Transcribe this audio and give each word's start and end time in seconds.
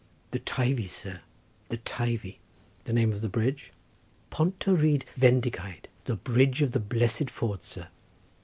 "The 0.31 0.39
Teivi, 0.39 0.89
sir; 0.89 1.21
the 1.69 1.77
Teivi." 1.77 2.39
"The 2.85 2.91
name 2.93 3.11
of 3.13 3.21
the 3.21 3.29
bridge?" 3.29 3.71
"Pont 4.31 4.55
y 4.65 4.73
Rhyd 4.73 5.03
Fendigaid—the 5.19 6.15
Bridge 6.15 6.63
of 6.63 6.71
the 6.71 6.79
Blessed 6.79 7.29
Ford, 7.29 7.61
sir." 7.61 7.87